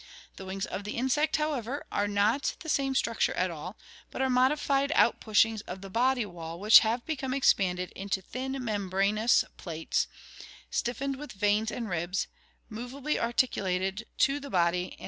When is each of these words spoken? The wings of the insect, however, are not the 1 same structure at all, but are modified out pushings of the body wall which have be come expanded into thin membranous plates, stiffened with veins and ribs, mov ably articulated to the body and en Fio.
The 0.37 0.45
wings 0.47 0.65
of 0.65 0.83
the 0.83 0.97
insect, 0.97 1.37
however, 1.37 1.85
are 1.91 2.07
not 2.07 2.55
the 2.61 2.65
1 2.69 2.69
same 2.71 2.95
structure 2.95 3.35
at 3.35 3.51
all, 3.51 3.77
but 4.09 4.19
are 4.19 4.31
modified 4.31 4.91
out 4.95 5.19
pushings 5.19 5.61
of 5.67 5.81
the 5.81 5.91
body 5.91 6.25
wall 6.25 6.59
which 6.59 6.79
have 6.79 7.05
be 7.05 7.15
come 7.15 7.35
expanded 7.35 7.91
into 7.91 8.19
thin 8.19 8.53
membranous 8.65 9.45
plates, 9.57 10.07
stiffened 10.71 11.17
with 11.17 11.33
veins 11.33 11.69
and 11.69 11.87
ribs, 11.87 12.25
mov 12.71 12.97
ably 12.97 13.19
articulated 13.19 14.07
to 14.17 14.39
the 14.39 14.49
body 14.49 14.85
and 14.85 14.91
en 14.93 14.97
Fio. 14.97 14.99